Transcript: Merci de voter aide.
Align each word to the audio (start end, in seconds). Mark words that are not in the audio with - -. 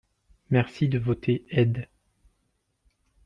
Merci 0.49 0.87
de 0.89 0.97
voter 0.97 1.45
aide. 1.51 1.87